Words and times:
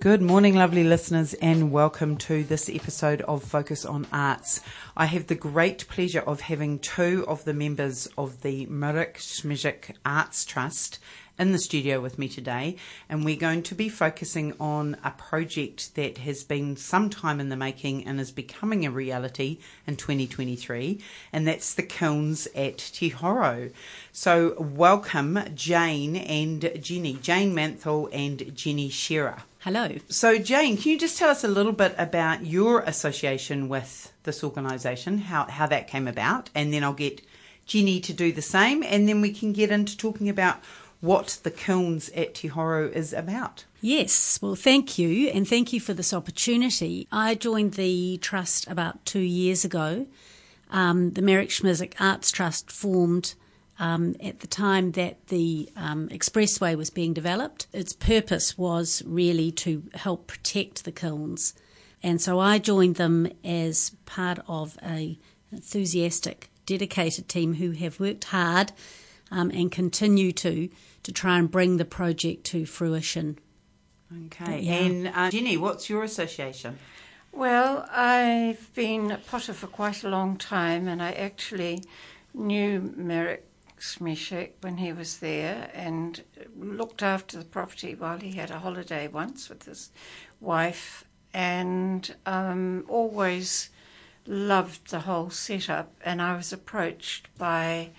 Good 0.00 0.22
morning, 0.22 0.54
lovely 0.54 0.82
listeners, 0.82 1.34
and 1.34 1.70
welcome 1.70 2.16
to 2.16 2.42
this 2.42 2.70
episode 2.70 3.20
of 3.20 3.44
Focus 3.44 3.84
on 3.84 4.06
Arts. 4.10 4.62
I 4.96 5.04
have 5.04 5.26
the 5.26 5.34
great 5.34 5.86
pleasure 5.88 6.22
of 6.22 6.40
having 6.40 6.78
two 6.78 7.22
of 7.28 7.44
the 7.44 7.52
members 7.52 8.08
of 8.16 8.40
the 8.40 8.64
Mirek 8.64 9.16
Smíšek 9.16 9.94
Arts 10.06 10.46
Trust 10.46 11.00
in 11.38 11.52
the 11.52 11.58
studio 11.58 12.00
with 12.00 12.18
me 12.18 12.28
today, 12.28 12.76
and 13.10 13.26
we're 13.26 13.36
going 13.36 13.62
to 13.64 13.74
be 13.74 13.90
focusing 13.90 14.54
on 14.58 14.96
a 15.04 15.10
project 15.10 15.94
that 15.96 16.16
has 16.16 16.44
been 16.44 16.78
some 16.78 17.10
time 17.10 17.38
in 17.38 17.50
the 17.50 17.54
making 17.56 18.06
and 18.06 18.18
is 18.18 18.30
becoming 18.30 18.86
a 18.86 18.90
reality 18.90 19.58
in 19.86 19.96
2023, 19.96 20.98
and 21.30 21.46
that's 21.46 21.74
the 21.74 21.82
kilns 21.82 22.48
at 22.56 22.78
Te 22.78 23.10
Horo. 23.10 23.70
So, 24.12 24.54
welcome 24.58 25.38
Jane 25.54 26.16
and 26.16 26.72
Jenny, 26.82 27.18
Jane 27.20 27.54
Manthel 27.54 28.08
and 28.14 28.56
Jenny 28.56 28.88
Shearer. 28.88 29.42
Hello. 29.64 29.90
So, 30.08 30.38
Jane, 30.38 30.78
can 30.78 30.92
you 30.92 30.98
just 30.98 31.18
tell 31.18 31.28
us 31.28 31.44
a 31.44 31.48
little 31.48 31.72
bit 31.72 31.94
about 31.98 32.46
your 32.46 32.80
association 32.80 33.68
with 33.68 34.10
this 34.22 34.42
organisation, 34.42 35.18
how, 35.18 35.44
how 35.50 35.66
that 35.66 35.86
came 35.86 36.08
about, 36.08 36.48
and 36.54 36.72
then 36.72 36.82
I'll 36.82 36.94
get 36.94 37.20
Jenny 37.66 38.00
to 38.00 38.14
do 38.14 38.32
the 38.32 38.40
same, 38.40 38.82
and 38.82 39.06
then 39.06 39.20
we 39.20 39.34
can 39.34 39.52
get 39.52 39.70
into 39.70 39.98
talking 39.98 40.30
about 40.30 40.60
what 41.02 41.40
the 41.42 41.50
kilns 41.50 42.08
at 42.10 42.36
Te 42.36 42.48
Horo 42.48 42.88
is 42.88 43.12
about. 43.12 43.66
Yes, 43.82 44.38
well, 44.40 44.54
thank 44.54 44.98
you, 44.98 45.28
and 45.28 45.46
thank 45.46 45.74
you 45.74 45.80
for 45.80 45.92
this 45.92 46.14
opportunity. 46.14 47.06
I 47.12 47.34
joined 47.34 47.74
the 47.74 48.16
trust 48.16 48.66
about 48.66 49.04
two 49.04 49.20
years 49.20 49.62
ago. 49.62 50.06
Um, 50.70 51.10
the 51.10 51.20
Mirek 51.20 51.48
Smíšek 51.48 52.00
Arts 52.00 52.30
Trust 52.30 52.72
formed 52.72 53.34
um, 53.80 54.14
at 54.22 54.40
the 54.40 54.46
time 54.46 54.92
that 54.92 55.26
the 55.26 55.68
um, 55.74 56.08
expressway 56.10 56.76
was 56.76 56.90
being 56.90 57.12
developed. 57.12 57.66
Its 57.72 57.92
purpose 57.92 58.56
was 58.56 59.02
really 59.06 59.50
to 59.50 59.82
help 59.94 60.28
protect 60.28 60.84
the 60.84 60.92
kilns, 60.92 61.54
and 62.02 62.20
so 62.20 62.38
I 62.38 62.58
joined 62.58 62.96
them 62.96 63.28
as 63.42 63.90
part 64.06 64.38
of 64.46 64.78
a 64.84 65.18
enthusiastic, 65.50 66.50
dedicated 66.66 67.28
team 67.28 67.54
who 67.54 67.72
have 67.72 67.98
worked 67.98 68.24
hard 68.24 68.72
um, 69.32 69.50
and 69.50 69.72
continue 69.72 70.30
to 70.32 70.68
to 71.02 71.12
try 71.12 71.38
and 71.38 71.50
bring 71.50 71.78
the 71.78 71.84
project 71.84 72.44
to 72.44 72.66
fruition. 72.66 73.38
Okay. 74.26 74.60
Yeah. 74.60 74.74
And 74.74 75.08
uh, 75.08 75.30
Jenny, 75.30 75.56
what's 75.56 75.88
your 75.88 76.02
association? 76.04 76.78
Well, 77.32 77.88
I've 77.90 78.72
been 78.74 79.10
a 79.10 79.18
potter 79.18 79.54
for 79.54 79.68
quite 79.68 80.04
a 80.04 80.08
long 80.08 80.36
time, 80.36 80.88
and 80.88 81.02
I 81.02 81.12
actually 81.12 81.84
knew 82.34 82.80
Mirek 82.98 83.40
Smíšek 83.80 84.50
when 84.60 84.76
he 84.76 84.92
was 84.92 85.18
there 85.18 85.70
and 85.74 86.22
looked 86.56 87.02
after 87.02 87.38
the 87.38 87.44
property 87.44 87.94
while 87.94 88.18
he 88.18 88.32
had 88.32 88.50
a 88.50 88.58
holiday 88.58 89.08
once 89.08 89.48
with 89.48 89.64
his 89.64 89.90
wife, 90.40 91.04
and 91.32 92.14
um, 92.26 92.84
always 92.88 93.70
loved 94.26 94.90
the 94.90 95.00
whole 95.00 95.30
setup. 95.30 95.92
And 96.04 96.20
I 96.20 96.36
was 96.36 96.52
approached 96.52 97.28
by 97.38 97.90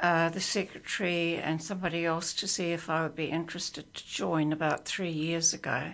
uh, 0.00 0.28
the 0.30 0.40
secretary 0.40 1.36
and 1.36 1.62
somebody 1.62 2.04
else 2.04 2.34
to 2.34 2.46
see 2.46 2.72
if 2.72 2.90
I 2.90 3.02
would 3.02 3.16
be 3.16 3.26
interested 3.26 3.92
to 3.94 4.06
join 4.06 4.52
about 4.52 4.84
three 4.84 5.10
years 5.10 5.54
ago. 5.54 5.92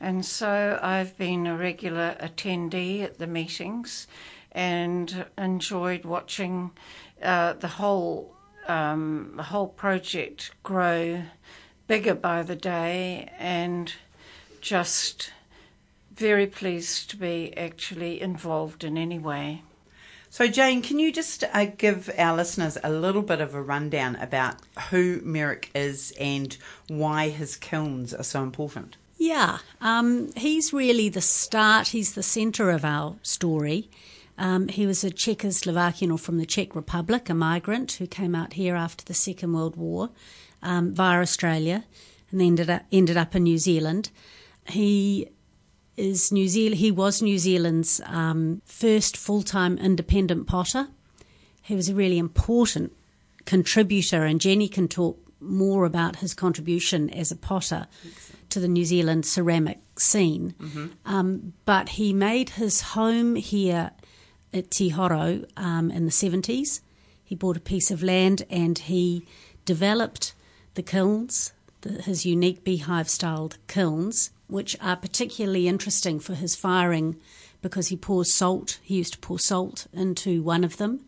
And 0.00 0.26
so 0.26 0.78
I've 0.82 1.16
been 1.16 1.46
a 1.46 1.56
regular 1.56 2.16
attendee 2.18 3.02
at 3.02 3.18
the 3.18 3.26
meetings 3.26 4.08
and 4.50 5.26
enjoyed 5.38 6.04
watching 6.04 6.72
uh, 7.22 7.52
the 7.52 7.68
whole 7.68 8.34
um, 8.68 9.32
the 9.36 9.42
whole 9.44 9.68
project 9.68 10.52
grow 10.62 11.22
bigger 11.86 12.14
by 12.14 12.42
the 12.42 12.56
day 12.56 13.30
and 13.38 13.92
just 14.60 15.32
very 16.14 16.46
pleased 16.46 17.10
to 17.10 17.16
be 17.16 17.56
actually 17.56 18.20
involved 18.20 18.84
in 18.84 18.96
any 18.96 19.18
way. 19.18 19.62
So, 20.30 20.48
Jane, 20.48 20.80
can 20.80 20.98
you 20.98 21.12
just 21.12 21.44
uh, 21.52 21.66
give 21.66 22.10
our 22.16 22.34
listeners 22.34 22.78
a 22.82 22.90
little 22.90 23.20
bit 23.20 23.42
of 23.42 23.54
a 23.54 23.60
rundown 23.60 24.16
about 24.16 24.56
who 24.88 25.20
Mirek 25.20 25.66
is 25.74 26.14
and 26.18 26.56
why 26.88 27.28
his 27.28 27.56
kilns 27.56 28.14
are 28.14 28.22
so 28.22 28.42
important? 28.42 28.96
Yeah, 29.18 29.58
um, 29.82 30.32
he's 30.32 30.72
really 30.72 31.10
the 31.10 31.20
start, 31.20 31.88
he's 31.88 32.14
the 32.14 32.22
centre 32.22 32.70
of 32.70 32.84
our 32.84 33.16
story. 33.22 33.90
Um, 34.38 34.68
he 34.68 34.86
was 34.86 35.04
a 35.04 35.10
Czechoslovakian 35.10 36.12
or 36.12 36.18
from 36.18 36.38
the 36.38 36.46
Czech 36.46 36.74
Republic, 36.74 37.28
a 37.28 37.34
migrant 37.34 37.92
who 37.92 38.06
came 38.06 38.34
out 38.34 38.54
here 38.54 38.74
after 38.74 39.04
the 39.04 39.14
Second 39.14 39.52
World 39.52 39.76
War 39.76 40.10
um, 40.62 40.94
via 40.94 41.20
Australia 41.20 41.84
and 42.30 42.40
ended 42.40 42.70
up, 42.70 42.82
ended 42.90 43.16
up 43.16 43.34
in 43.34 43.44
New 43.44 43.58
Zealand. 43.58 44.10
He 44.66 45.28
is 45.96 46.32
New 46.32 46.48
Zealand. 46.48 46.76
He 46.76 46.90
was 46.90 47.20
New 47.20 47.38
Zealand's 47.38 48.00
um, 48.06 48.62
first 48.64 49.16
full-time 49.16 49.78
independent 49.78 50.46
potter. 50.46 50.88
He 51.60 51.74
was 51.74 51.88
a 51.88 51.94
really 51.94 52.18
important 52.18 52.92
contributor, 53.44 54.24
and 54.24 54.40
Jenny 54.40 54.68
can 54.68 54.88
talk 54.88 55.18
more 55.40 55.84
about 55.84 56.16
his 56.16 56.34
contribution 56.34 57.10
as 57.10 57.30
a 57.30 57.36
potter 57.36 57.86
to 58.48 58.60
the 58.60 58.68
New 58.68 58.84
Zealand 58.84 59.26
ceramic 59.26 59.80
scene. 59.98 60.54
Mm-hmm. 60.60 60.86
Um, 61.04 61.52
but 61.64 61.90
he 61.90 62.12
made 62.12 62.50
his 62.50 62.80
home 62.80 63.34
here 63.34 63.90
at 64.52 64.70
Te 64.70 64.90
Horo 64.90 65.44
um, 65.56 65.90
in 65.90 66.04
the 66.04 66.12
70s. 66.12 66.80
He 67.24 67.34
bought 67.34 67.56
a 67.56 67.60
piece 67.60 67.90
of 67.90 68.02
land 68.02 68.44
and 68.50 68.78
he 68.78 69.26
developed 69.64 70.34
the 70.74 70.82
kilns, 70.82 71.52
the, 71.82 72.02
his 72.02 72.26
unique 72.26 72.64
beehive 72.64 73.08
styled 73.08 73.58
kilns, 73.68 74.30
which 74.48 74.76
are 74.80 74.96
particularly 74.96 75.68
interesting 75.68 76.20
for 76.20 76.34
his 76.34 76.54
firing 76.54 77.16
because 77.62 77.88
he 77.88 77.96
pours 77.96 78.32
salt. 78.32 78.78
He 78.82 78.96
used 78.96 79.14
to 79.14 79.18
pour 79.18 79.38
salt 79.38 79.86
into 79.92 80.42
one 80.42 80.64
of 80.64 80.76
them, 80.76 81.04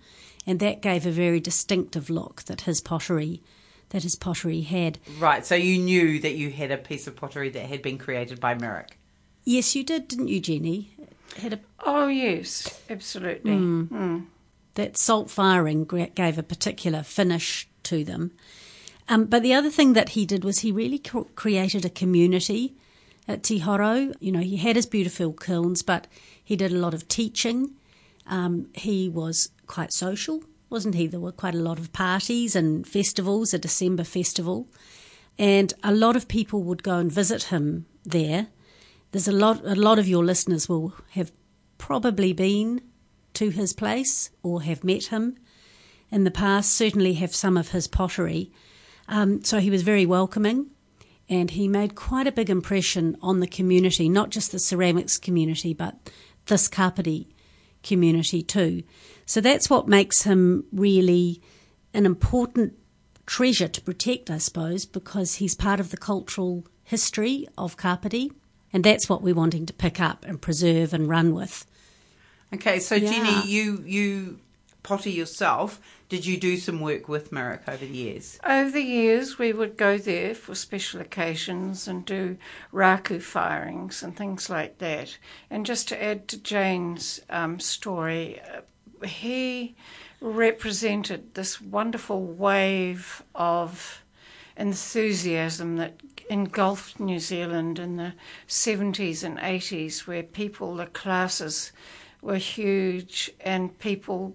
and 0.46 0.60
that 0.60 0.80
gave 0.80 1.04
a 1.04 1.10
very 1.10 1.40
distinctive 1.40 2.08
look 2.08 2.44
that 2.44 2.62
his 2.62 2.80
pottery 2.80 3.42
that 3.90 4.02
his 4.02 4.16
pottery 4.16 4.62
had. 4.62 4.98
Right. 5.20 5.46
So 5.46 5.54
you 5.54 5.78
knew 5.78 6.18
that 6.18 6.34
you 6.34 6.50
had 6.50 6.72
a 6.72 6.76
piece 6.76 7.06
of 7.06 7.14
pottery 7.14 7.48
that 7.50 7.66
had 7.66 7.80
been 7.80 7.96
created 7.96 8.40
by 8.40 8.54
Mirek. 8.54 8.96
Yes, 9.44 9.76
you 9.76 9.84
did, 9.84 10.08
didn't 10.08 10.28
you, 10.28 10.40
Jenny? 10.40 10.93
Had 11.36 11.54
a 11.54 11.60
oh 11.84 12.06
yes, 12.06 12.80
absolutely. 12.88 13.52
Mm. 13.52 13.88
Mm. 13.88 14.26
That 14.74 14.96
salt 14.96 15.30
firing 15.30 15.84
gave 15.84 16.38
a 16.38 16.42
particular 16.42 17.02
finish 17.02 17.68
to 17.84 18.04
them. 18.04 18.32
Um, 19.08 19.26
but 19.26 19.42
the 19.42 19.54
other 19.54 19.70
thing 19.70 19.92
that 19.92 20.10
he 20.10 20.24
did 20.24 20.44
was 20.44 20.60
he 20.60 20.72
really 20.72 20.98
created 20.98 21.84
a 21.84 21.90
community 21.90 22.74
at 23.28 23.42
Te 23.42 23.60
Horo. 23.60 24.12
You 24.20 24.32
know, 24.32 24.40
he 24.40 24.56
had 24.56 24.76
his 24.76 24.86
beautiful 24.86 25.32
kilns, 25.32 25.82
but 25.82 26.06
he 26.42 26.56
did 26.56 26.72
a 26.72 26.78
lot 26.78 26.94
of 26.94 27.06
teaching. 27.08 27.74
Um, 28.26 28.68
he 28.74 29.08
was 29.08 29.50
quite 29.66 29.92
social, 29.92 30.42
wasn't 30.70 30.94
he? 30.94 31.06
There 31.06 31.20
were 31.20 31.32
quite 31.32 31.54
a 31.54 31.58
lot 31.58 31.78
of 31.78 31.92
parties 31.92 32.56
and 32.56 32.86
festivals, 32.86 33.52
a 33.52 33.58
December 33.58 34.04
festival, 34.04 34.68
and 35.38 35.72
a 35.82 35.92
lot 35.92 36.16
of 36.16 36.28
people 36.28 36.62
would 36.62 36.82
go 36.82 36.98
and 36.98 37.12
visit 37.12 37.44
him 37.44 37.86
there. 38.04 38.48
There's 39.14 39.28
a 39.28 39.32
lot. 39.32 39.64
A 39.64 39.76
lot 39.76 40.00
of 40.00 40.08
your 40.08 40.24
listeners 40.24 40.68
will 40.68 40.92
have 41.10 41.30
probably 41.78 42.32
been 42.32 42.80
to 43.34 43.50
his 43.50 43.72
place 43.72 44.30
or 44.42 44.62
have 44.62 44.82
met 44.82 45.04
him 45.04 45.36
in 46.10 46.24
the 46.24 46.32
past. 46.32 46.74
Certainly, 46.74 47.14
have 47.14 47.32
some 47.32 47.56
of 47.56 47.68
his 47.68 47.86
pottery. 47.86 48.50
Um, 49.06 49.44
so 49.44 49.60
he 49.60 49.70
was 49.70 49.82
very 49.82 50.04
welcoming 50.04 50.66
and 51.28 51.52
he 51.52 51.68
made 51.68 51.94
quite 51.94 52.26
a 52.26 52.32
big 52.32 52.50
impression 52.50 53.16
on 53.22 53.38
the 53.38 53.46
community, 53.46 54.08
not 54.08 54.30
just 54.30 54.50
the 54.50 54.58
ceramics 54.58 55.16
community, 55.16 55.74
but 55.74 56.10
this 56.46 56.66
Kapiti 56.66 57.28
community 57.84 58.42
too. 58.42 58.82
So 59.26 59.40
that's 59.40 59.70
what 59.70 59.86
makes 59.86 60.22
him 60.22 60.64
really 60.72 61.40
an 61.92 62.04
important 62.04 62.76
treasure 63.26 63.68
to 63.68 63.80
protect, 63.80 64.28
I 64.28 64.38
suppose, 64.38 64.86
because 64.86 65.36
he's 65.36 65.54
part 65.54 65.78
of 65.78 65.92
the 65.92 65.96
cultural 65.96 66.66
history 66.82 67.46
of 67.56 67.76
Kapiti, 67.76 68.32
and 68.74 68.82
that's 68.82 69.08
what 69.08 69.22
we're 69.22 69.34
wanting 69.34 69.64
to 69.66 69.72
pick 69.72 70.00
up 70.00 70.26
and 70.26 70.42
preserve 70.42 70.92
and 70.92 71.08
run 71.08 71.32
with. 71.32 71.64
Okay, 72.52 72.80
so 72.80 72.96
yeah. 72.96 73.10
Jenny, 73.10 73.50
you 73.50 73.82
you 73.86 74.40
potter 74.82 75.08
yourself. 75.08 75.80
Did 76.08 76.26
you 76.26 76.36
do 76.36 76.56
some 76.58 76.80
work 76.80 77.08
with 77.08 77.30
Mirek 77.30 77.66
over 77.66 77.86
the 77.86 77.86
years? 77.86 78.38
Over 78.44 78.70
the 78.70 78.82
years, 78.82 79.38
we 79.38 79.52
would 79.52 79.76
go 79.76 79.96
there 79.96 80.34
for 80.34 80.54
special 80.54 81.00
occasions 81.00 81.88
and 81.88 82.04
do 82.04 82.36
raku 82.72 83.22
firings 83.22 84.02
and 84.02 84.14
things 84.14 84.50
like 84.50 84.78
that. 84.78 85.16
And 85.48 85.64
just 85.64 85.88
to 85.88 86.02
add 86.02 86.28
to 86.28 86.38
Jane's 86.38 87.20
um, 87.30 87.58
story, 87.58 88.40
uh, 88.40 89.06
he 89.06 89.74
represented 90.20 91.34
this 91.34 91.60
wonderful 91.60 92.22
wave 92.22 93.22
of 93.34 94.02
enthusiasm 94.56 95.76
that 95.76 96.13
engulfed 96.30 97.00
New 97.00 97.18
Zealand 97.18 97.78
in 97.78 97.96
the 97.96 98.14
70s 98.48 99.22
and 99.24 99.38
80s, 99.38 100.06
where 100.06 100.22
people, 100.22 100.76
the 100.76 100.86
classes, 100.86 101.72
were 102.22 102.36
huge 102.36 103.30
and 103.40 103.78
people 103.78 104.34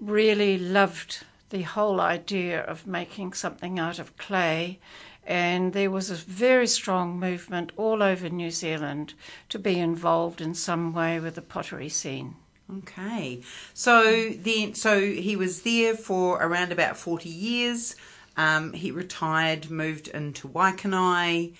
really 0.00 0.58
loved 0.58 1.24
the 1.50 1.62
whole 1.62 2.00
idea 2.00 2.62
of 2.62 2.86
making 2.86 3.34
something 3.34 3.78
out 3.78 3.98
of 3.98 4.16
clay 4.16 4.78
And 5.24 5.72
there 5.72 5.90
was 5.90 6.10
a 6.10 6.16
very 6.16 6.66
strong 6.66 7.18
movement 7.18 7.70
all 7.76 8.02
over 8.02 8.28
New 8.28 8.50
Zealand 8.50 9.14
to 9.50 9.58
be 9.58 9.78
involved 9.78 10.40
in 10.40 10.54
some 10.54 10.92
way 10.92 11.20
with 11.20 11.36
the 11.36 11.42
pottery 11.42 11.88
scene. 11.88 12.36
Okay, 12.78 13.42
so 13.74 14.30
then, 14.30 14.74
so 14.74 15.00
he 15.00 15.36
was 15.36 15.62
there 15.62 15.94
for 15.94 16.38
around 16.38 16.72
about 16.72 16.96
forty 16.96 17.28
years. 17.28 17.94
Um, 18.36 18.72
he 18.72 18.90
retired, 18.90 19.70
moved 19.70 20.08
into 20.08 20.48
Waikanae, 20.48 21.54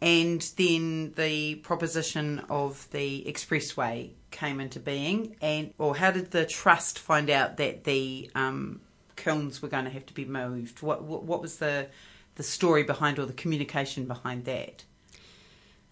and 0.00 0.52
then 0.56 1.12
the 1.16 1.56
proposition 1.56 2.40
of 2.50 2.88
the 2.90 3.24
expressway 3.26 4.10
came 4.30 4.60
into 4.60 4.80
being. 4.80 5.36
And 5.40 5.72
or 5.78 5.96
how 5.96 6.10
did 6.10 6.30
the 6.30 6.46
trust 6.46 6.98
find 6.98 7.30
out 7.30 7.56
that 7.56 7.84
the 7.84 8.30
um, 8.34 8.80
kilns 9.16 9.62
were 9.62 9.68
going 9.68 9.84
to 9.84 9.90
have 9.90 10.06
to 10.06 10.14
be 10.14 10.24
moved? 10.24 10.82
What, 10.82 11.02
what 11.02 11.24
what 11.24 11.40
was 11.40 11.58
the 11.58 11.88
the 12.36 12.42
story 12.42 12.82
behind 12.82 13.18
or 13.18 13.26
the 13.26 13.32
communication 13.32 14.06
behind 14.06 14.44
that? 14.44 14.84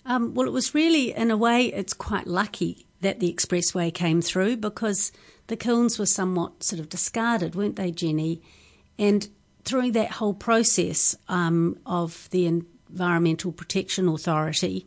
Um, 0.05 0.35
well, 0.35 0.49
it 0.49 0.53
was 0.53 0.75
really, 0.75 1.13
in 1.13 1.31
a 1.31 1.37
way, 1.37 1.67
it's 1.67 1.95
quite 1.95 2.27
lucky 2.27 2.87
that 3.01 3.21
the 3.21 3.33
expressway 3.33 3.95
came 3.95 4.21
through 4.21 4.57
because 4.57 5.13
the 5.47 5.57
kilns 5.57 5.99
were 5.99 6.07
somewhat 6.07 6.63
sort 6.63 6.81
of 6.81 6.89
discarded, 6.89 7.55
weren't 7.55 7.77
they, 7.77 7.91
Jenny? 7.91 8.43
And 8.99 9.29
through 9.65 9.93
that 9.93 10.13
whole 10.13 10.35
process 10.35 11.17
um, 11.29 11.79
of 11.87 12.29
the 12.31 12.47
Environmental 12.47 13.53
Protection 13.53 14.09
Authority 14.09 14.87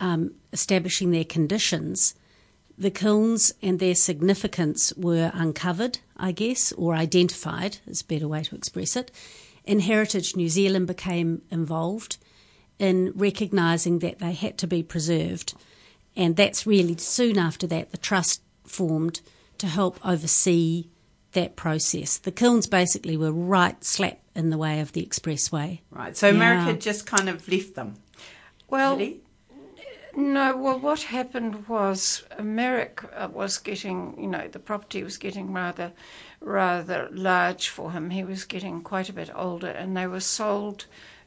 um, 0.00 0.32
establishing 0.52 1.10
their 1.10 1.24
conditions, 1.24 2.14
the 2.78 2.90
kilns 2.90 3.52
and 3.62 3.78
their 3.78 3.94
significance 3.94 4.92
were 4.96 5.30
uncovered, 5.34 5.98
I 6.16 6.32
guess, 6.32 6.72
or 6.72 6.94
identified, 6.94 7.78
is 7.86 8.02
a 8.02 8.04
better 8.04 8.28
way 8.28 8.42
to 8.44 8.54
express 8.54 8.96
it. 8.96 9.10
And 9.64 9.82
Heritage 9.82 10.36
New 10.36 10.48
Zealand 10.48 10.86
became 10.86 11.42
involved 11.50 12.18
in 12.78 13.12
recognising 13.14 14.00
that 14.00 14.18
they 14.18 14.32
had 14.32 14.58
to 14.58 14.66
be 14.66 14.82
preserved. 14.82 15.54
And 16.14 16.36
that's 16.36 16.66
really 16.66 16.96
soon 16.98 17.38
after 17.38 17.66
that 17.68 17.90
the 17.90 17.96
trust 17.96 18.42
formed 18.64 19.20
to 19.58 19.66
help 19.66 19.98
oversee 20.06 20.88
that 21.36 21.54
process. 21.54 22.16
The 22.16 22.32
kilns 22.32 22.66
basically 22.66 23.16
were 23.16 23.30
right 23.30 23.82
slap 23.84 24.18
in 24.34 24.50
the 24.50 24.58
way 24.58 24.80
of 24.80 24.92
the 24.92 25.06
expressway. 25.06 25.80
Right. 25.90 26.16
So 26.16 26.30
America 26.30 26.72
yeah. 26.72 26.78
just 26.78 27.06
kind 27.06 27.28
of 27.28 27.46
left 27.46 27.74
them. 27.74 27.94
Well, 28.68 28.98
no. 30.16 30.56
Well, 30.56 30.80
what 30.80 31.02
happened 31.02 31.68
was 31.68 32.24
Mirek 32.40 33.32
was 33.32 33.58
getting, 33.58 34.16
you 34.18 34.26
know, 34.26 34.48
the 34.48 34.58
property 34.58 35.04
was 35.04 35.18
getting 35.18 35.52
rather, 35.52 35.92
rather 36.40 37.08
large 37.12 37.68
for 37.68 37.92
him. 37.92 38.10
He 38.10 38.24
was 38.24 38.44
getting 38.44 38.80
quite 38.80 39.10
a 39.10 39.12
bit 39.12 39.30
older, 39.34 39.68
and 39.68 39.94
they 39.96 40.06
were 40.06 40.20
sold 40.20 40.86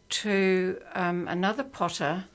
to 0.10 0.82
um, 0.96 1.28
another 1.28 1.64
potter 1.64 2.26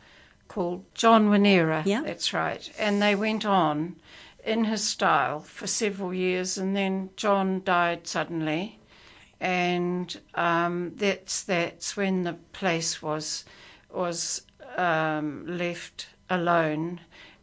called 0.47 0.85
John 0.95 1.29
Winera. 1.29 1.85
Yeah, 1.85 2.03
that's 2.03 2.33
right. 2.33 2.73
And 2.79 3.03
they 3.03 3.17
went 3.17 3.45
on 3.45 3.97
in 4.45 4.65
his 4.65 4.85
style 4.87 5.41
for 5.41 5.67
several 5.67 6.13
years, 6.13 6.59
and 6.59 6.77
then 6.77 7.11
John 7.17 7.63
died 7.65 8.07
suddenly, 8.07 8.79
and 9.41 10.21
um, 10.35 10.93
that's 10.97 11.43
that's 11.43 11.97
when 11.97 12.25
the 12.25 12.35
place 12.53 13.03
was 13.03 13.45
was 13.91 14.43
um, 14.77 15.47
left 15.47 16.09
alone, 16.29 17.01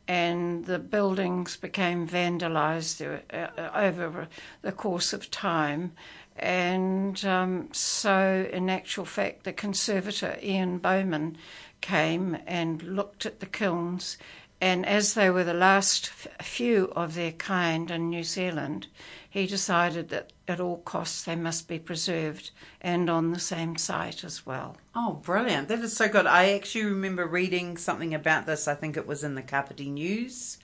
and 0.07 0.65
the 0.65 0.79
buildings 0.79 1.57
became 1.57 2.07
vandalised 2.07 3.01
uh, 3.33 3.69
over 3.73 4.27
the 4.61 4.71
course 4.71 5.13
of 5.13 5.31
time. 5.31 5.93
And 6.37 7.23
um, 7.25 7.69
so, 7.73 8.47
in 8.51 8.69
actual 8.69 9.05
fact, 9.05 9.43
the 9.43 9.53
conservator 9.53 10.39
Ian 10.41 10.77
Bowman 10.77 11.37
came 11.81 12.37
and 12.47 12.81
looked 12.81 13.25
at 13.25 13.39
the 13.41 13.45
kilns 13.45 14.17
and 14.61 14.85
as 14.85 15.15
they 15.15 15.31
were 15.31 15.43
the 15.43 15.55
last 15.55 16.07
few 16.07 16.85
of 16.95 17.15
their 17.15 17.31
kind 17.31 17.89
in 17.89 18.11
New 18.11 18.23
Zealand, 18.23 18.85
he 19.27 19.47
decided 19.47 20.09
that 20.09 20.31
at 20.47 20.59
all 20.59 20.77
costs 20.77 21.23
they 21.23 21.35
must 21.35 21.67
be 21.67 21.79
preserved 21.79 22.51
and 22.79 23.09
on 23.09 23.31
the 23.31 23.39
same 23.39 23.75
site 23.75 24.23
as 24.23 24.45
well. 24.45 24.77
Oh, 24.95 25.13
brilliant. 25.13 25.67
That 25.67 25.79
is 25.79 25.97
so 25.97 26.07
good. 26.07 26.27
I 26.27 26.51
actually 26.51 26.85
remember 26.85 27.25
reading 27.25 27.75
something 27.75 28.13
about 28.13 28.45
this. 28.45 28.67
I 28.67 28.75
think 28.75 28.97
it 28.97 29.07
was 29.07 29.23
in 29.23 29.33
the 29.33 29.41
Kapiti 29.41 29.89
News 29.89 30.59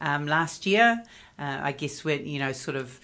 um, 0.00 0.26
last 0.26 0.66
year. 0.66 1.02
Uh, 1.38 1.58
I 1.62 1.72
guess 1.72 2.04
when, 2.04 2.26
you 2.26 2.38
know, 2.38 2.52
sort 2.52 2.76
of. 2.76 3.00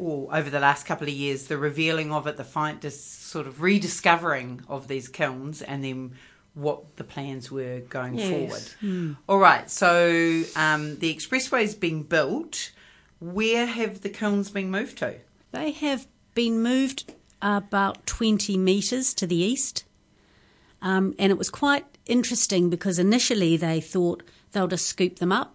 Or 0.00 0.34
over 0.34 0.50
the 0.50 0.58
last 0.58 0.84
couple 0.84 1.06
of 1.06 1.14
years, 1.14 1.46
the 1.46 1.58
revealing 1.58 2.10
of 2.10 2.26
it, 2.26 2.36
the 2.36 2.42
find, 2.42 2.80
this 2.80 3.00
sort 3.00 3.46
of 3.46 3.62
rediscovering 3.62 4.62
of 4.68 4.88
these 4.88 5.06
kilns, 5.06 5.62
and 5.62 5.84
then 5.84 6.14
what 6.56 6.96
the 6.96 7.04
plans 7.04 7.52
were 7.52 7.80
going 7.80 8.18
yes. 8.18 8.30
forward. 8.30 8.62
Mm. 8.82 9.16
All 9.28 9.38
right, 9.38 9.70
so 9.70 10.42
um, 10.56 10.98
the 10.98 11.14
expressway's 11.14 11.74
been 11.74 12.02
built. 12.02 12.72
Where 13.20 13.66
have 13.66 14.00
the 14.00 14.08
kilns 14.08 14.50
been 14.50 14.70
moved 14.70 14.98
to? 14.98 15.16
They 15.52 15.72
have 15.72 16.06
been 16.34 16.62
moved 16.62 17.12
about 17.42 18.06
20 18.06 18.56
metres 18.56 19.12
to 19.14 19.26
the 19.26 19.36
east. 19.36 19.84
Um, 20.80 21.14
and 21.18 21.30
it 21.30 21.36
was 21.36 21.50
quite 21.50 21.84
interesting 22.06 22.70
because 22.70 22.98
initially 22.98 23.58
they 23.58 23.80
thought 23.80 24.22
they'll 24.52 24.66
just 24.66 24.86
scoop 24.86 25.16
them 25.18 25.32
up 25.32 25.54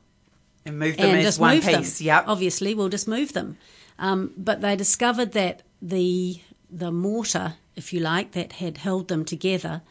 and 0.66 0.78
move 0.78 0.98
them 0.98 1.16
and 1.16 1.26
as 1.26 1.40
one 1.40 1.62
piece. 1.62 2.00
Yep. 2.00 2.26
Obviously, 2.28 2.76
we'll 2.76 2.90
just 2.90 3.08
move 3.08 3.34
them. 3.34 3.58
Um, 3.98 4.34
but 4.38 4.62
they 4.62 4.76
discovered 4.76 5.32
that 5.32 5.64
the 5.82 6.42
the 6.70 6.92
mortar, 6.92 7.56
if 7.76 7.92
you 7.92 8.00
like, 8.00 8.32
that 8.32 8.54
had 8.54 8.78
held 8.78 9.08
them 9.08 9.26
together 9.26 9.82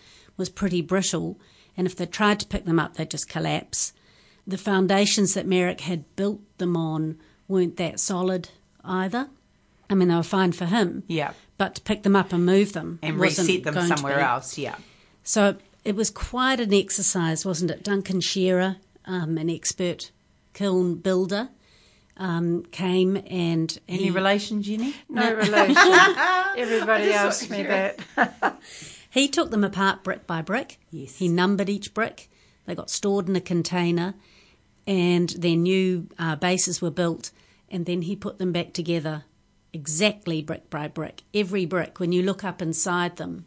was 0.41 0.49
pretty 0.49 0.81
brittle, 0.81 1.39
and 1.77 1.87
if 1.87 1.95
they 1.95 2.07
tried 2.07 2.41
to 2.41 2.47
pick 2.47 2.65
them 2.65 2.81
up, 2.81 2.95
they'd 2.95 3.11
just 3.11 3.29
collapse. 3.29 3.93
The 4.47 4.59
foundations 4.59 5.35
that 5.35 5.47
Mirek 5.47 5.83
had 5.83 6.17
built 6.17 6.41
them 6.59 6.77
on 6.77 7.19
weren't 7.47 7.77
that 7.77 8.01
solid 8.01 8.49
either. 8.83 9.29
I 9.89 9.95
mean, 9.95 10.09
they 10.09 10.15
were 10.15 10.23
fine 10.23 10.53
for 10.53 10.65
him. 10.65 11.05
Yeah. 11.07 11.33
But 11.59 11.77
to 11.77 11.81
pick 11.83 12.03
them 12.03 12.17
up 12.17 12.33
and 12.33 12.45
move 12.45 12.73
them 12.73 12.99
and 13.03 13.21
reset 13.21 13.65
them 13.65 13.87
somewhere 13.87 14.21
else. 14.21 14.57
Yeah. 14.57 14.77
So 15.23 15.57
it 15.85 15.95
was 15.95 16.11
quite 16.11 16.59
an 16.59 16.73
exercise, 16.73 17.45
wasn't 17.45 17.71
it? 17.71 17.83
Duncan 17.83 18.21
Shearer, 18.21 18.77
um, 19.05 19.37
an 19.37 19.51
expert 19.51 20.11
kiln 20.55 20.95
builder, 20.97 21.51
um, 22.17 22.65
came 22.71 23.17
and 23.27 23.79
any 23.89 24.05
he, 24.05 24.11
relation, 24.11 24.63
Jenny? 24.63 24.95
No, 25.09 25.23
no 25.23 25.35
relation. 25.37 25.77
Everybody 26.57 27.13
asked 27.13 27.51
me 27.51 27.63
that. 27.65 27.99
He 29.11 29.29
took 29.29 29.51
them 29.51 29.65
apart 29.65 30.03
brick 30.05 30.27
by 30.27 30.41
brick. 30.43 30.79
Yes. 30.91 31.17
He 31.17 31.29
numbered 31.29 31.69
each 31.69 31.93
brick. 31.93 32.31
They 32.67 32.75
got 32.75 32.91
stored 32.91 33.29
in 33.29 33.37
a 33.37 33.41
container, 33.41 34.15
and 34.87 35.29
their 35.31 35.57
new 35.57 36.09
uh, 36.19 36.37
bases 36.37 36.81
were 36.81 36.91
built. 36.91 37.33
And 37.69 37.87
then 37.87 38.03
he 38.03 38.17
put 38.17 38.39
them 38.39 38.53
back 38.53 38.73
together 38.73 39.25
exactly 39.73 40.43
brick 40.43 40.71
by 40.71 40.89
brick. 40.89 41.23
Every 41.35 41.67
brick, 41.67 42.01
when 42.01 42.13
you 42.13 42.23
look 42.23 42.45
up 42.45 42.63
inside 42.63 43.17
them, 43.17 43.47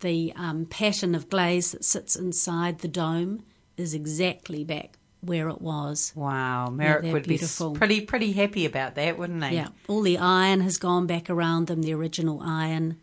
the 0.00 0.32
um, 0.36 0.66
pattern 0.66 1.14
of 1.14 1.28
glaze 1.28 1.72
that 1.72 1.84
sits 1.84 2.16
inside 2.16 2.80
the 2.80 2.88
dome 2.88 3.42
is 3.76 3.94
exactly 3.94 4.64
back 4.64 4.98
where 5.20 5.48
it 5.48 5.60
was. 5.60 6.12
Wow, 6.14 6.68
Mirek 6.70 7.04
yeah, 7.04 7.12
would 7.12 7.24
beautiful. 7.24 7.70
be 7.70 7.78
pretty 7.78 8.00
pretty 8.02 8.32
happy 8.32 8.66
about 8.66 8.94
that, 8.96 9.18
wouldn't 9.18 9.42
he? 9.44 9.56
Yeah, 9.56 9.68
all 9.88 10.02
the 10.02 10.18
iron 10.18 10.60
has 10.60 10.76
gone 10.76 11.06
back 11.06 11.30
around 11.30 11.66
them, 11.66 11.82
the 11.82 11.94
original 11.94 12.40
iron. 12.42 13.00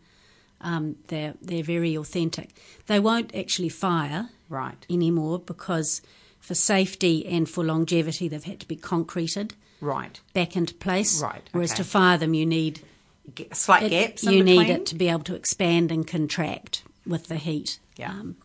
Um, 0.62 0.96
they're 1.08 1.34
they're 1.42 1.62
very 1.62 1.96
authentic. 1.96 2.50
They 2.86 3.00
won't 3.00 3.34
actually 3.34 3.68
fire 3.68 4.28
right 4.48 4.86
anymore 4.88 5.38
because 5.38 6.02
for 6.38 6.54
safety 6.54 7.26
and 7.26 7.48
for 7.48 7.64
longevity 7.64 8.28
they've 8.28 8.44
had 8.44 8.60
to 8.60 8.68
be 8.68 8.76
concreted 8.76 9.54
right 9.80 10.20
back 10.34 10.56
into 10.56 10.74
place. 10.74 11.22
Right. 11.22 11.36
Okay. 11.36 11.48
Whereas 11.52 11.74
to 11.74 11.84
fire 11.84 12.18
them 12.18 12.34
you 12.34 12.46
need 12.46 12.80
slight 13.52 13.84
it, 13.84 13.90
gaps. 13.90 14.24
You 14.24 14.42
need 14.42 14.68
it 14.68 14.86
to 14.86 14.94
be 14.94 15.08
able 15.08 15.24
to 15.24 15.34
expand 15.34 15.92
and 15.92 16.06
contract 16.06 16.84
with 17.06 17.28
the 17.28 17.36
heat. 17.36 17.78
Yeah. 17.96 18.10
Um, 18.10 18.36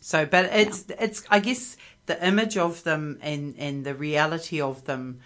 so, 0.00 0.26
but 0.26 0.46
it's 0.46 0.84
yeah. 0.88 0.96
it's 0.98 1.24
I 1.30 1.38
guess 1.40 1.76
the 2.06 2.26
image 2.26 2.56
of 2.56 2.82
them 2.84 3.18
and 3.22 3.54
and 3.58 3.84
the 3.84 3.94
reality 3.94 4.60
of 4.60 4.84
them 4.84 5.20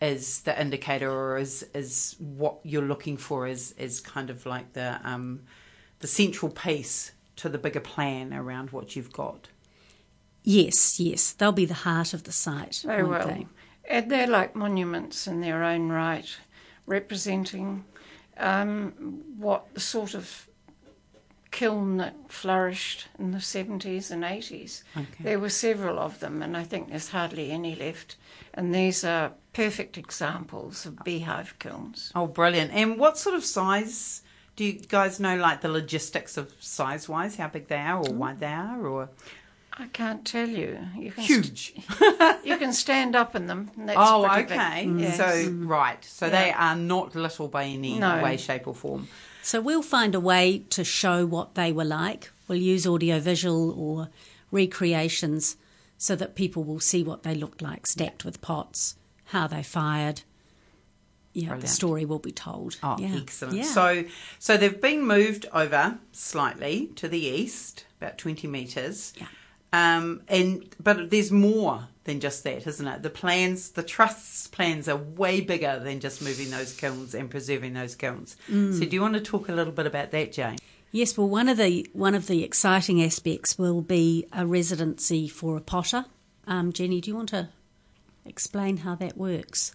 is 0.00 0.40
the 0.42 0.60
indicator 0.60 1.10
or 1.10 1.38
is 1.38 1.66
is 1.74 2.16
what 2.18 2.58
you're 2.62 2.82
looking 2.82 3.16
for 3.16 3.46
is 3.46 3.72
is 3.72 4.00
kind 4.00 4.30
of 4.30 4.46
like 4.46 4.72
the 4.72 5.00
um, 5.04 5.42
the 6.00 6.06
central 6.06 6.50
piece 6.50 7.12
to 7.36 7.48
the 7.48 7.58
bigger 7.58 7.80
plan 7.80 8.32
around 8.34 8.70
what 8.70 8.96
you've 8.96 9.12
got. 9.12 9.48
Yes, 10.42 10.98
yes, 10.98 11.32
they'll 11.32 11.52
be 11.52 11.66
the 11.66 11.74
heart 11.74 12.14
of 12.14 12.24
the 12.24 12.32
site. 12.32 12.82
They 12.84 13.02
will, 13.02 13.26
they? 13.26 13.46
and 13.88 14.10
they're 14.10 14.26
like 14.26 14.56
monuments 14.56 15.26
in 15.26 15.40
their 15.40 15.62
own 15.62 15.90
right, 15.90 16.28
representing 16.86 17.84
um, 18.38 19.22
what 19.36 19.72
the 19.74 19.80
sort 19.80 20.14
of 20.14 20.48
kiln 21.50 21.96
that 21.98 22.14
flourished 22.28 23.08
in 23.18 23.32
the 23.32 23.38
70s 23.38 24.10
and 24.10 24.22
80s. 24.22 24.82
Okay. 24.96 25.24
There 25.24 25.38
were 25.38 25.50
several 25.50 25.98
of 25.98 26.20
them, 26.20 26.42
and 26.42 26.56
I 26.56 26.62
think 26.62 26.88
there's 26.88 27.10
hardly 27.10 27.50
any 27.50 27.74
left. 27.74 28.16
And 28.54 28.74
these 28.74 29.04
are 29.04 29.32
perfect 29.52 29.96
examples 29.98 30.86
of 30.86 31.02
beehive 31.04 31.58
kilns. 31.58 32.10
Oh, 32.14 32.26
brilliant. 32.26 32.72
And 32.72 32.98
what 32.98 33.18
sort 33.18 33.34
of 33.34 33.44
size 33.44 34.22
Do 34.56 34.64
you 34.64 34.72
guys 34.74 35.18
know 35.20 35.36
like 35.36 35.60
the 35.60 35.68
logistics 35.68 36.36
of 36.36 36.52
size 36.60 37.08
wise, 37.08 37.36
how 37.36 37.48
big 37.48 37.68
they 37.68 37.76
are 37.76 37.98
or 37.98 38.12
wide 38.12 38.40
they 38.40 38.46
are, 38.52 38.86
or 38.86 39.08
I 39.78 39.86
can't 39.86 40.24
tell 40.26 40.48
you. 40.48 40.78
You 40.98 41.12
can 41.12 41.24
huge? 41.24 41.74
St- 41.74 42.36
you 42.44 42.58
can 42.58 42.72
stand 42.72 43.16
up 43.16 43.34
in 43.34 43.46
them. 43.46 43.70
and 43.78 43.88
That's 43.88 43.98
oh, 43.98 44.26
pretty 44.28 44.48
big. 44.48 44.58
okay. 44.58 44.84
Yes. 44.98 45.16
So 45.16 45.50
right, 45.52 46.04
so 46.04 46.28
they 46.28 46.50
are 46.52 46.76
not 46.76 47.14
little 47.14 47.48
by 47.48 47.64
any 47.64 47.98
No. 47.98 48.22
way, 48.22 48.36
shape, 48.36 48.66
or 48.66 48.74
form. 48.74 49.08
So 49.42 49.60
we'll 49.62 49.80
find 49.82 50.14
a 50.14 50.20
way 50.20 50.64
to 50.70 50.84
show 50.84 51.24
what 51.24 51.54
they 51.54 51.72
were 51.72 51.84
like. 51.84 52.30
We'll 52.46 52.58
use 52.58 52.86
audiovisual 52.86 53.72
or 53.78 54.08
recreations 54.50 55.56
so 56.00 56.16
that 56.16 56.34
people 56.34 56.64
will 56.64 56.80
see 56.80 57.02
what 57.02 57.24
they 57.24 57.34
looked 57.34 57.60
like 57.60 57.86
stacked 57.86 58.24
with 58.24 58.40
pots, 58.40 58.96
how 59.26 59.46
they 59.46 59.62
fired. 59.62 60.22
Yeah, 61.34 61.56
the 61.56 61.68
story 61.68 62.06
will 62.06 62.18
be 62.18 62.32
told. 62.32 62.78
Oh, 62.82 62.96
yeah. 62.98 63.16
excellent. 63.20 63.58
Yeah. 63.58 63.64
So, 63.64 64.04
so 64.38 64.56
they've 64.56 64.80
been 64.80 65.06
moved 65.06 65.44
over 65.52 65.98
slightly 66.10 66.86
to 66.96 67.06
the 67.06 67.20
east, 67.20 67.84
about 68.00 68.16
twenty 68.16 68.48
meters. 68.48 69.12
Yeah. 69.16 69.26
Um, 69.74 70.22
and 70.26 70.74
but 70.82 71.10
there's 71.10 71.30
more 71.30 71.86
than 72.04 72.18
just 72.18 72.44
that, 72.44 72.66
isn't 72.66 72.88
it? 72.88 73.02
The 73.02 73.10
plans, 73.10 73.72
the 73.72 73.82
trust's 73.82 74.46
plans 74.46 74.88
are 74.88 74.96
way 74.96 75.42
bigger 75.42 75.78
than 75.78 76.00
just 76.00 76.22
moving 76.22 76.50
those 76.50 76.72
kilns 76.72 77.14
and 77.14 77.30
preserving 77.30 77.74
those 77.74 77.94
kilns. 77.94 78.36
Mm. 78.50 78.76
So, 78.76 78.86
do 78.86 78.96
you 78.96 79.02
want 79.02 79.14
to 79.14 79.20
talk 79.20 79.50
a 79.50 79.52
little 79.52 79.74
bit 79.74 79.86
about 79.86 80.12
that, 80.12 80.32
Jane? 80.32 80.56
Yes, 80.92 81.16
well, 81.16 81.28
one 81.28 81.48
of 81.48 81.56
the 81.56 81.88
one 81.92 82.16
of 82.16 82.26
the 82.26 82.42
exciting 82.42 83.02
aspects 83.02 83.56
will 83.56 83.80
be 83.80 84.26
a 84.32 84.44
residency 84.44 85.28
for 85.28 85.56
a 85.56 85.60
potter. 85.60 86.06
Um, 86.48 86.72
Jenny, 86.72 87.00
do 87.00 87.10
you 87.10 87.16
want 87.16 87.28
to 87.28 87.48
explain 88.24 88.78
how 88.78 88.96
that 88.96 89.16
works? 89.16 89.72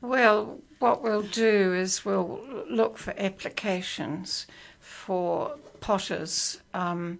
Well, 0.00 0.60
what 0.78 1.02
we'll 1.02 1.22
do 1.22 1.74
is 1.74 2.04
we'll 2.04 2.40
look 2.70 2.96
for 2.96 3.12
applications 3.18 4.46
for 4.80 5.56
potters 5.80 6.60
um, 6.72 7.18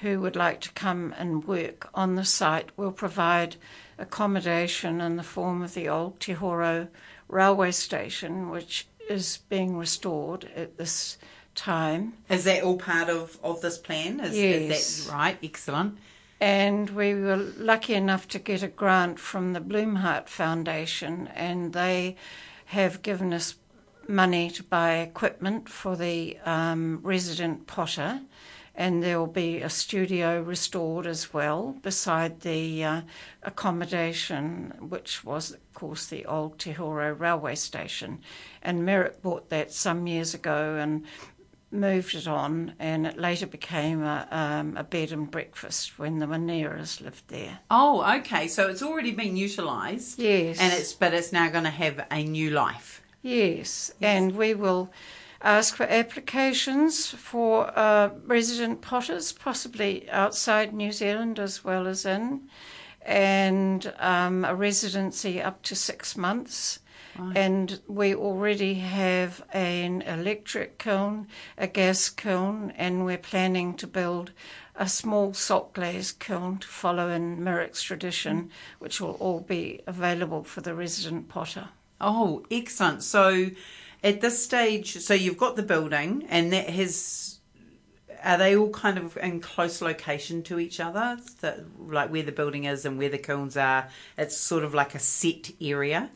who 0.00 0.20
would 0.20 0.36
like 0.36 0.60
to 0.62 0.72
come 0.72 1.14
and 1.18 1.44
work 1.44 1.88
on 1.94 2.14
the 2.14 2.24
site. 2.24 2.70
We'll 2.78 2.92
provide 2.92 3.56
accommodation 3.98 5.02
in 5.02 5.16
the 5.16 5.22
form 5.22 5.60
of 5.62 5.74
the 5.74 5.88
old 5.88 6.18
Te 6.18 6.32
Horo 6.32 6.88
railway 7.28 7.72
station, 7.72 8.48
which 8.48 8.86
is 9.10 9.38
being 9.48 9.76
restored 9.76 10.50
at 10.56 10.78
this 10.78 11.18
time. 11.54 12.14
Is 12.28 12.44
that 12.44 12.62
all 12.62 12.76
part 12.76 13.08
of, 13.08 13.38
of 13.42 13.60
this 13.60 13.78
plan? 13.78 14.20
Is, 14.20 14.36
Yes. 14.36 14.80
is 14.80 15.06
that 15.06 15.12
right? 15.12 15.38
Excellent. 15.42 15.98
And 16.40 16.88
we 16.90 17.14
were 17.14 17.36
lucky 17.36 17.94
enough 17.94 18.26
to 18.28 18.38
get 18.38 18.62
a 18.62 18.68
grant 18.68 19.18
from 19.18 19.52
the 19.52 19.60
Blumhardt 19.60 20.28
Foundation, 20.28 21.28
and 21.34 21.72
they 21.72 22.16
have 22.66 23.02
given 23.02 23.34
us 23.34 23.56
money 24.08 24.50
to 24.50 24.62
buy 24.62 24.94
equipment 24.98 25.68
for 25.68 25.96
the 25.96 26.38
um, 26.44 27.00
resident 27.02 27.66
potter. 27.66 28.20
And 28.74 29.02
there 29.02 29.18
will 29.18 29.26
be 29.26 29.60
a 29.60 29.68
studio 29.68 30.40
restored 30.40 31.06
as 31.06 31.34
well, 31.34 31.76
beside 31.82 32.40
the 32.40 32.84
uh, 32.84 33.00
accommodation, 33.42 34.72
which 34.80 35.22
was, 35.24 35.50
of 35.52 35.74
course, 35.74 36.06
the 36.06 36.24
old 36.24 36.58
Te 36.58 36.72
Horo 36.72 37.12
railway 37.12 37.56
station. 37.56 38.20
And 38.62 38.82
Mirek 38.82 39.20
bought 39.20 39.50
that 39.50 39.72
some 39.72 40.06
years 40.06 40.32
ago 40.32 40.76
and 40.76 41.04
moved 41.70 42.14
it 42.14 42.26
on, 42.26 42.74
and 42.78 43.06
it 43.06 43.18
later 43.18 43.46
became 43.46 44.02
a, 44.02 44.26
um, 44.30 44.76
a 44.76 44.84
bed 44.84 45.12
and 45.12 45.30
breakfast 45.30 45.98
when 45.98 46.18
the 46.18 46.26
Maneras 46.26 47.00
lived 47.00 47.28
there. 47.28 47.60
Oh, 47.70 48.02
okay. 48.18 48.48
So 48.48 48.68
it's 48.68 48.82
already 48.82 49.12
been 49.12 49.36
utilised. 49.36 50.18
Yes. 50.18 50.58
And 50.60 50.72
it's 50.72 50.92
but 50.92 51.14
it's 51.14 51.32
now 51.32 51.48
going 51.48 51.64
to 51.64 51.70
have 51.70 52.06
a 52.10 52.22
new 52.24 52.50
life. 52.50 53.02
Yes, 53.22 53.92
and 54.00 54.34
we 54.34 54.54
will 54.54 54.90
ask 55.42 55.76
for 55.76 55.84
applications 55.84 57.08
for 57.08 57.70
uh, 57.78 58.10
resident 58.26 58.80
potters, 58.80 59.32
possibly 59.32 60.08
outside 60.10 60.72
New 60.72 60.92
Zealand 60.92 61.38
as 61.38 61.62
well 61.62 61.86
as 61.86 62.06
in, 62.06 62.48
and 63.02 63.92
um, 63.98 64.44
a 64.44 64.54
residency 64.54 65.40
up 65.40 65.62
to 65.62 65.74
six 65.74 66.16
months. 66.16 66.80
And 67.34 67.80
we 67.86 68.14
already 68.14 68.74
have 68.74 69.44
an 69.52 70.02
electric 70.02 70.78
kiln, 70.78 71.26
a 71.58 71.66
gas 71.66 72.08
kiln, 72.08 72.72
and 72.76 73.04
we're 73.04 73.18
planning 73.18 73.74
to 73.74 73.86
build 73.86 74.32
a 74.76 74.88
small 74.88 75.34
salt 75.34 75.74
glaze 75.74 76.12
kiln 76.12 76.58
to 76.58 76.66
follow 76.66 77.08
in 77.10 77.38
Mirek's 77.40 77.82
tradition, 77.82 78.50
which 78.78 79.00
will 79.00 79.12
all 79.20 79.40
be 79.40 79.82
available 79.86 80.42
for 80.42 80.62
the 80.62 80.74
resident 80.74 81.28
potter. 81.28 81.68
Oh, 82.00 82.44
excellent. 82.50 83.02
So 83.02 83.50
at 84.02 84.20
this 84.22 84.42
stage, 84.42 84.98
so 84.98 85.12
you've 85.12 85.36
got 85.36 85.56
the 85.56 85.62
building 85.62 86.26
and 86.28 86.52
that 86.52 86.70
has. 86.70 87.38
Are 88.22 88.36
they 88.36 88.54
all 88.54 88.68
kind 88.68 88.98
of 88.98 89.16
in 89.16 89.40
close 89.40 89.80
location 89.80 90.42
to 90.42 90.58
each 90.58 90.78
other? 90.78 91.18
Like 91.78 92.10
where 92.10 92.22
the 92.22 92.32
building 92.32 92.64
is 92.64 92.84
and 92.84 92.98
where 92.98 93.08
the 93.08 93.16
kilns 93.16 93.56
are? 93.56 93.88
It's 94.18 94.36
sort 94.36 94.62
of 94.62 94.74
like 94.74 94.94
a 94.94 94.98
set 94.98 95.50
area. 95.58 96.10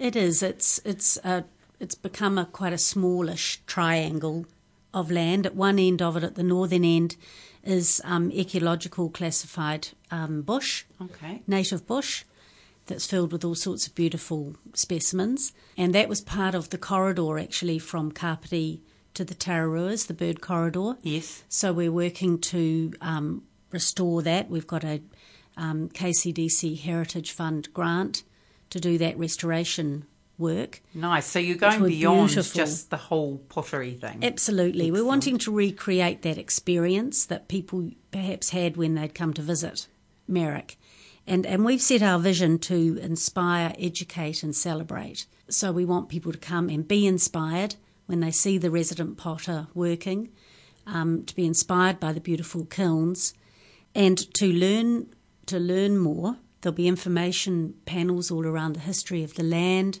It 0.00 0.16
is. 0.16 0.42
It's 0.42 0.80
it's 0.84 1.18
a 1.18 1.44
it's 1.78 1.94
become 1.94 2.38
a 2.38 2.46
quite 2.46 2.72
a 2.72 2.78
smallish 2.78 3.60
triangle 3.66 4.46
of 4.94 5.10
land. 5.10 5.44
At 5.46 5.54
one 5.54 5.78
end 5.78 6.00
of 6.00 6.16
it, 6.16 6.24
at 6.24 6.34
the 6.36 6.42
northern 6.42 6.84
end, 6.84 7.16
is 7.62 8.00
um, 8.04 8.32
ecological 8.32 9.10
classified 9.10 9.88
um, 10.10 10.40
bush, 10.40 10.84
Okay. 11.00 11.42
native 11.46 11.86
bush, 11.86 12.24
that's 12.86 13.06
filled 13.06 13.30
with 13.30 13.44
all 13.44 13.54
sorts 13.54 13.86
of 13.86 13.94
beautiful 13.94 14.56
specimens. 14.72 15.52
And 15.76 15.94
that 15.94 16.08
was 16.08 16.22
part 16.22 16.54
of 16.54 16.70
the 16.70 16.78
corridor 16.78 17.38
actually 17.38 17.78
from 17.78 18.10
Kapiti 18.10 18.82
to 19.12 19.24
the 19.24 19.34
Tararuas, 19.34 20.06
the 20.06 20.14
bird 20.14 20.40
corridor. 20.40 20.96
Yes. 21.02 21.44
So 21.48 21.74
we're 21.74 21.92
working 21.92 22.38
to 22.38 22.94
um, 23.02 23.42
restore 23.70 24.22
that. 24.22 24.48
We've 24.48 24.66
got 24.66 24.82
a 24.82 25.02
um, 25.58 25.90
KCDC 25.90 26.80
Heritage 26.80 27.32
Fund 27.32 27.68
grant 27.74 28.22
to 28.70 28.80
do 28.80 28.98
that 28.98 29.18
restoration 29.18 30.06
work. 30.38 30.80
Nice. 30.94 31.26
So 31.26 31.38
you're 31.38 31.56
going 31.56 31.84
beyond 31.84 32.28
beautiful. 32.28 32.58
just 32.58 32.90
the 32.90 32.96
whole 32.96 33.38
pottery 33.48 33.94
thing. 33.94 34.24
Absolutely. 34.24 34.90
We're 34.90 35.04
wanting 35.04 35.38
to 35.38 35.52
recreate 35.52 36.22
that 36.22 36.38
experience 36.38 37.26
that 37.26 37.48
people 37.48 37.90
perhaps 38.10 38.50
had 38.50 38.76
when 38.76 38.94
they'd 38.94 39.14
come 39.14 39.34
to 39.34 39.42
visit 39.42 39.86
Mirek. 40.28 40.76
And, 41.26 41.46
and 41.46 41.64
we've 41.64 41.82
set 41.82 42.02
our 42.02 42.18
vision 42.18 42.58
to 42.60 42.98
inspire, 43.00 43.74
educate, 43.78 44.42
and 44.42 44.56
celebrate. 44.56 45.26
So 45.48 45.70
we 45.70 45.84
want 45.84 46.08
people 46.08 46.32
to 46.32 46.38
come 46.38 46.68
and 46.68 46.88
be 46.88 47.06
inspired 47.06 47.76
when 48.06 48.20
they 48.20 48.32
see 48.32 48.58
the 48.58 48.70
resident 48.70 49.16
potter 49.16 49.68
working, 49.74 50.30
um, 50.86 51.24
to 51.26 51.36
be 51.36 51.46
inspired 51.46 52.00
by 52.00 52.12
the 52.12 52.20
beautiful 52.20 52.64
kilns, 52.64 53.34
and 53.94 54.18
to 54.34 54.52
learn 54.52 55.14
to 55.46 55.58
learn 55.58 55.98
more. 55.98 56.36
There'll 56.60 56.74
be 56.74 56.88
information 56.88 57.74
panels 57.86 58.30
all 58.30 58.46
around 58.46 58.74
the 58.74 58.80
history 58.80 59.22
of 59.22 59.34
the 59.34 59.42
land 59.42 60.00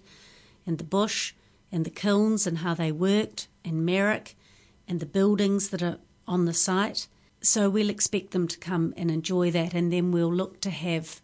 and 0.66 0.78
the 0.78 0.84
bush 0.84 1.34
and 1.72 1.84
the 1.84 1.90
kilns 1.90 2.46
and 2.46 2.58
how 2.58 2.74
they 2.74 2.92
worked 2.92 3.48
and 3.64 3.86
Mirek 3.88 4.34
and 4.86 5.00
the 5.00 5.06
buildings 5.06 5.70
that 5.70 5.82
are 5.82 5.98
on 6.26 6.44
the 6.44 6.54
site. 6.54 7.06
So 7.40 7.70
we'll 7.70 7.90
expect 7.90 8.32
them 8.32 8.46
to 8.48 8.58
come 8.58 8.92
and 8.96 9.10
enjoy 9.10 9.50
that 9.52 9.72
and 9.72 9.92
then 9.92 10.12
we'll 10.12 10.32
look 10.32 10.60
to 10.62 10.70
have 10.70 11.20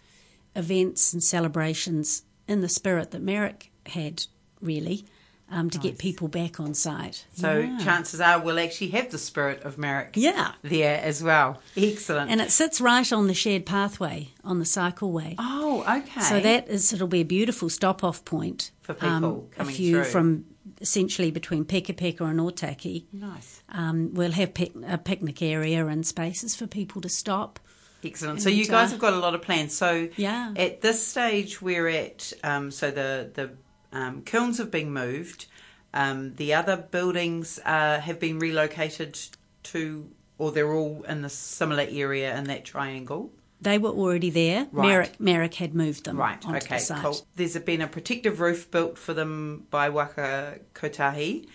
events 0.54 1.12
and 1.12 1.22
celebrations 1.22 2.22
in 2.48 2.60
the 2.60 2.68
spirit 2.68 3.10
that 3.10 3.24
Mirek 3.24 3.68
had 3.86 4.26
really 4.60 5.04
um, 5.50 5.70
to 5.70 5.78
get 5.78 5.98
people 5.98 6.28
back 6.28 6.58
on 6.58 6.74
site. 6.74 7.24
so 7.34 7.58
Yeah. 7.58 7.78
chances 7.78 8.20
are 8.20 8.40
we'll 8.40 8.58
actually 8.58 8.88
have 8.88 9.10
the 9.10 9.18
spirit 9.18 9.62
of 9.62 9.76
Mirek 9.76 10.10
Yeah. 10.14 10.52
there 10.62 11.00
as 11.00 11.22
well. 11.22 11.60
Excellent. 11.76 12.30
And 12.30 12.40
it 12.40 12.50
sits 12.50 12.80
right 12.80 13.10
on 13.12 13.26
the 13.28 13.34
shared 13.34 13.64
pathway 13.64 14.30
on 14.42 14.58
the 14.58 14.64
cycleway. 14.64 15.34
oh, 15.38 15.84
okay. 15.88 16.20
So 16.20 16.40
that 16.40 16.68
is 16.68 16.92
it'll 16.92 17.06
be 17.06 17.20
a 17.20 17.24
beautiful 17.24 17.68
stop 17.70 18.02
off 18.02 18.24
point 18.24 18.72
For 18.82 18.94
people 18.94 19.48
a 19.52 19.54
coming 19.56 19.74
few 19.74 20.02
through. 20.02 20.04
from 20.10 20.44
essentially 20.80 21.30
between 21.30 21.64
Peka 21.64 21.94
Peka 21.96 22.22
and 22.28 22.40
Otaki. 22.40 23.04
nice. 23.12 23.62
Um, 23.68 24.12
we'll 24.14 24.32
have 24.32 24.52
pic- 24.52 24.74
a 24.86 24.98
picnic 24.98 25.40
area 25.42 25.86
and 25.86 26.04
spaces 26.06 26.54
for 26.56 26.66
people 26.66 27.00
to 27.02 27.08
stop. 27.08 27.60
Excellent. 28.04 28.42
So 28.42 28.48
you 28.50 28.66
guys 28.66 28.90
have 28.90 29.00
got 29.00 29.14
a 29.14 29.18
lot 29.18 29.34
of 29.34 29.42
plans. 29.42 29.74
So 29.74 30.08
Yeah. 30.16 30.52
at 30.56 30.80
this 30.82 31.04
stage, 31.06 31.62
we're 31.62 31.88
at 31.88 32.32
um, 32.44 32.70
so 32.70 32.90
the 32.90 33.30
the 33.32 33.50
um, 33.92 34.22
kilns 34.22 34.58
have 34.58 34.70
been 34.70 34.92
moved. 34.92 35.46
Um, 35.94 36.34
the 36.34 36.54
other 36.54 36.76
buildings 36.76 37.58
uh, 37.64 38.00
have 38.00 38.20
been 38.20 38.38
relocated 38.38 39.18
to, 39.64 40.10
or 40.38 40.52
they're 40.52 40.72
all 40.72 41.04
in 41.08 41.22
the 41.22 41.30
similar 41.30 41.86
area 41.88 42.36
in 42.36 42.44
that 42.44 42.64
triangle. 42.64 43.30
They 43.60 43.78
were 43.78 43.90
already 43.90 44.28
there. 44.30 44.68
Right. 44.70 45.10
Mirek, 45.10 45.16
Mirek 45.18 45.54
had 45.54 45.74
moved 45.74 46.04
them 46.04 46.18
Right. 46.18 46.44
okay. 46.46 46.78
the. 46.78 46.94
Cool. 47.00 47.26
There's 47.36 47.56
been 47.58 47.80
a 47.80 47.86
protective 47.86 48.40
roof 48.40 48.70
built 48.70 48.98
for 48.98 49.14
them 49.14 49.66
by 49.70 49.88
Waka 49.88 50.58
Kotahi. 50.74 51.48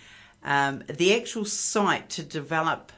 Um, 0.44 0.84
the 0.88 1.16
actual 1.16 1.46
site 1.46 2.10
to 2.12 2.24
develop 2.24 2.92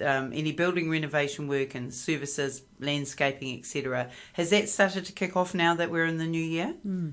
um, 0.00 0.32
any 0.32 0.52
building 0.52 0.88
renovation 0.88 1.48
work 1.48 1.74
and 1.74 1.92
services, 1.92 2.62
landscaping, 2.78 3.58
etc. 3.58 4.10
Has 4.34 4.50
that 4.50 4.68
started 4.68 5.04
to 5.06 5.12
kick 5.12 5.36
off 5.36 5.54
now 5.54 5.74
that 5.74 5.90
we're 5.90 6.06
in 6.06 6.18
the 6.18 6.26
new 6.26 6.42
year? 6.42 6.74
Hmm. 6.82 7.10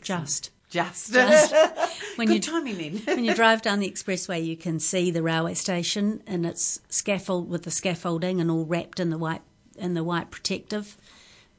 Just. 0.00 0.50
Just, 0.74 1.12
Just- 1.12 1.54
when 2.16 2.26
good 2.26 2.34
you 2.34 2.40
timing 2.52 2.78
then. 2.78 2.96
when 3.16 3.24
you 3.24 3.32
drive 3.32 3.62
down 3.62 3.78
the 3.78 3.88
expressway, 3.88 4.44
you 4.44 4.56
can 4.56 4.80
see 4.80 5.12
the 5.12 5.22
railway 5.22 5.54
station 5.54 6.20
and 6.26 6.44
its 6.44 6.80
scaffold 6.88 7.48
with 7.48 7.62
the 7.62 7.70
scaffolding 7.70 8.40
and 8.40 8.50
all 8.50 8.64
wrapped 8.64 8.98
in 8.98 9.10
the 9.10 9.18
white 9.18 9.42
in 9.78 9.94
the 9.94 10.02
white 10.04 10.30
protective 10.32 10.96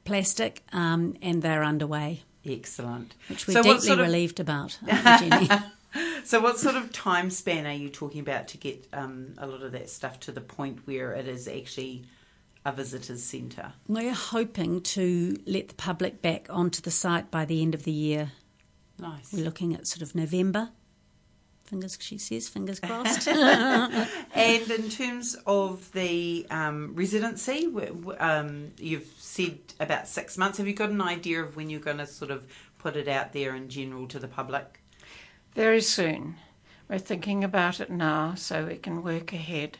plastic, 0.03 0.61
um, 0.71 1.15
and 1.21 1.41
they're 1.41 1.63
underway, 1.63 2.23
Excellent. 2.45 3.15
which 3.29 3.47
we're 3.47 3.53
So 3.55 3.63
deeply 3.63 3.79
sort 3.79 3.99
of- 3.99 4.05
relieved 4.05 4.39
about. 4.39 4.77
Jenny? 4.85 5.49
So, 6.25 6.41
what 6.41 6.59
sort 6.59 6.75
of 6.75 6.91
time 6.91 7.29
span 7.29 7.65
are 7.65 7.71
you 7.73 7.87
talking 7.89 8.19
about 8.19 8.49
to 8.49 8.57
get 8.57 8.85
um, 8.91 9.33
a 9.37 9.47
lot 9.47 9.61
of 9.63 9.71
that 9.71 9.89
stuff 9.89 10.19
to 10.21 10.31
the 10.33 10.41
point 10.41 10.79
where 10.85 11.13
it 11.13 11.25
is 11.27 11.47
actually 11.47 12.03
a 12.65 12.71
visitors 12.73 13.23
centre? 13.23 13.71
We're 13.87 14.13
hoping 14.13 14.81
to 14.81 15.37
let 15.45 15.69
the 15.69 15.75
public 15.75 16.21
back 16.21 16.47
onto 16.49 16.81
the 16.81 16.91
site 16.91 17.31
by 17.31 17.45
the 17.45 17.61
end 17.61 17.73
of 17.75 17.83
the 17.83 17.91
year. 17.93 18.31
Nice. 18.99 19.33
We're 19.33 19.43
looking 19.43 19.73
at 19.73 19.87
sort 19.87 20.01
of 20.01 20.15
November. 20.15 20.69
Fingers, 21.65 21.97
she 21.99 22.17
says, 22.19 22.47
fingers 22.47 22.79
crossed. 22.79 23.27
And 24.35 24.69
in 24.69 24.89
terms 24.89 25.35
of 25.47 25.91
the 25.93 26.45
um, 26.51 26.93
residency, 26.93 27.65
w- 27.65 27.87
w- 27.87 28.17
um, 28.19 28.71
you've 28.77 29.11
said 29.17 29.57
about 29.79 30.07
six 30.07 30.37
months. 30.37 30.59
Have 30.59 30.67
you 30.67 30.73
got 30.73 30.91
an 30.91 31.01
idea 31.01 31.41
of 31.41 31.55
when 31.55 31.69
you're 31.69 31.79
going 31.79 31.97
to 31.97 32.05
sort 32.07 32.29
of 32.29 32.45
put 32.77 32.95
it 32.95 33.07
out 33.07 33.33
there 33.33 33.55
in 33.55 33.67
general 33.69 34.07
to 34.09 34.19
the 34.19 34.27
public? 34.27 34.79
Very 35.55 35.81
soon. 35.81 36.35
We're 36.87 36.99
thinking 36.99 37.43
about 37.43 37.79
it 37.79 37.89
now 37.89 38.35
so 38.35 38.65
we 38.65 38.75
can 38.75 39.01
work 39.01 39.33
ahead 39.33 39.79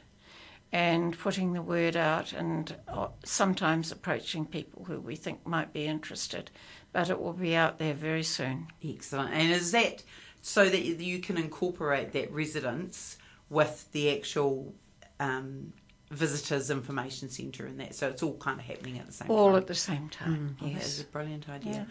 and 0.75 1.17
putting 1.17 1.53
the 1.53 1.61
word 1.61 1.95
out 1.95 2.33
and 2.33 2.75
uh, 2.89 3.07
sometimes 3.23 3.93
approaching 3.93 4.45
people 4.45 4.83
who 4.83 4.99
we 4.99 5.15
think 5.15 5.47
might 5.47 5.71
be 5.71 5.85
interested. 5.85 6.51
But 6.91 7.09
it 7.09 7.17
will 7.17 7.31
be 7.31 7.55
out 7.55 7.79
there 7.79 7.93
very 7.93 8.23
soon. 8.23 8.67
Excellent. 8.83 9.33
And 9.33 9.53
is 9.53 9.71
that 9.71 10.03
so 10.41 10.67
that 10.67 10.81
you 10.83 11.19
can 11.19 11.37
incorporate 11.37 12.11
that 12.11 12.29
residence 12.29 13.17
with 13.49 13.89
the 13.93 14.13
actual 14.17 14.75
um, 15.21 15.71
visitors 16.11 16.69
information 16.69 17.29
centre 17.29 17.65
and 17.65 17.79
that? 17.79 17.95
So 17.95 18.09
it's 18.09 18.21
all 18.21 18.35
kind 18.35 18.59
of 18.59 18.65
happening 18.65 18.99
at 18.99 19.05
the 19.05 19.13
same 19.13 19.31
All 19.31 19.51
time. 19.51 19.55
at 19.55 19.67
the 19.67 19.75
same 19.75 20.09
time. 20.09 20.57
Oh, 20.61 20.65
that 20.65 20.71
is 20.73 20.97
yes. 20.97 21.01
a 21.03 21.05
brilliant 21.05 21.47
idea. 21.47 21.87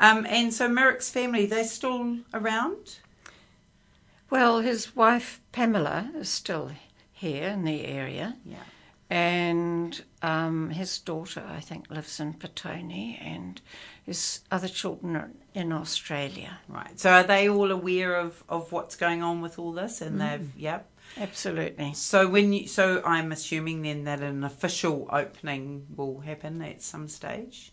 Um, 0.00 0.26
and 0.28 0.52
so 0.52 0.68
Mirek's 0.68 1.08
family, 1.08 1.46
they're 1.46 1.62
still 1.62 2.18
around? 2.32 2.98
Well, 4.28 4.58
his 4.58 4.96
wife 4.96 5.40
Pamela 5.52 6.10
is 6.16 6.28
still 6.28 6.72
here 7.28 7.48
in 7.56 7.64
the 7.64 7.78
area, 8.00 8.36
Yeah. 8.44 8.64
and 9.10 9.92
um, 10.22 10.70
his 10.70 10.98
daughter, 10.98 11.42
I 11.58 11.60
think, 11.68 11.82
lives 11.90 12.20
in 12.20 12.34
Petone, 12.34 13.18
and 13.34 13.60
his 14.04 14.40
other 14.50 14.68
children 14.68 15.16
are 15.16 15.30
in 15.54 15.72
Australia. 15.72 16.52
Right. 16.68 16.98
So 17.00 17.10
are 17.10 17.22
they 17.34 17.48
all 17.48 17.70
aware 17.80 18.14
of, 18.24 18.42
of 18.48 18.72
what's 18.72 18.96
going 18.96 19.22
on 19.22 19.40
with 19.40 19.58
all 19.58 19.72
this? 19.72 20.00
And 20.02 20.20
they've, 20.20 20.50
yep. 20.56 20.82
Absolutely. 21.16 21.92
So 21.94 22.18
when 22.28 22.52
you, 22.52 22.66
so 22.66 22.84
I'm 23.14 23.30
assuming 23.32 23.82
then 23.82 24.04
that 24.04 24.20
an 24.20 24.42
official 24.44 25.08
opening 25.22 25.86
will 25.96 26.20
happen 26.20 26.60
at 26.62 26.82
some 26.82 27.06
stage, 27.08 27.72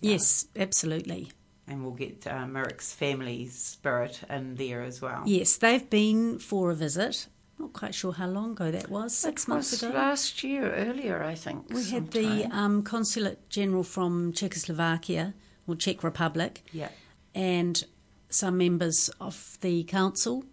yes, 0.00 0.46
absolutely. 0.56 1.22
and 1.66 1.82
we'll 1.82 1.92
get 2.06 2.26
uh, 2.26 2.44
Mirek's 2.54 2.92
family 2.92 3.46
spirit 3.48 4.20
in 4.30 4.54
there 4.56 4.82
as 4.82 5.00
well. 5.02 5.22
Yes, 5.26 5.56
they've 5.56 5.88
been 5.90 6.38
for 6.38 6.70
a 6.70 6.74
visit. 6.74 7.26
Not 7.62 7.72
quite 7.74 7.94
sure 7.94 8.12
how 8.12 8.26
long 8.26 8.50
ago 8.52 8.72
that 8.72 8.90
was. 8.90 9.16
Six 9.16 9.46
months 9.46 9.70
was 9.70 9.84
ago. 9.84 9.94
last 9.94 10.42
year, 10.42 10.74
earlier, 10.74 11.22
I 11.22 11.36
think. 11.36 11.70
We 11.70 11.84
had 11.90 12.10
the 12.10 12.46
um, 12.46 12.82
consulate 12.82 13.48
general 13.50 13.84
from 13.84 14.32
Czechoslovakia 14.32 15.32
or 15.68 15.76
Czech 15.76 16.02
Republic, 16.02 16.64
Yeah. 16.72 16.88
and 17.36 17.84
some 18.30 18.58
members 18.58 19.10
of 19.20 19.58
the 19.60 19.84
council 19.84 20.44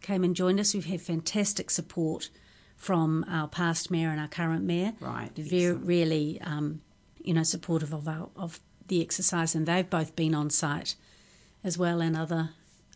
came 0.00 0.24
and 0.24 0.34
joined 0.34 0.58
us. 0.58 0.74
We've 0.74 0.84
had 0.86 1.00
fantastic 1.00 1.70
support 1.70 2.30
from 2.76 3.24
our 3.28 3.46
past 3.46 3.88
mayor 3.92 4.10
and 4.10 4.18
our 4.20 4.26
current 4.26 4.64
mayor. 4.64 4.92
Right, 4.98 5.30
Very, 5.36 5.72
really, 5.72 6.40
um, 6.40 6.80
you 7.22 7.32
know, 7.32 7.44
supportive 7.44 7.92
of 7.94 8.08
our 8.08 8.28
of 8.34 8.58
the 8.88 9.00
exercise, 9.00 9.54
and 9.54 9.66
they've 9.66 9.88
both 9.88 10.16
been 10.16 10.34
on 10.34 10.50
site 10.50 10.96
as 11.62 11.78
well, 11.78 12.00
and 12.02 12.16
other 12.16 12.50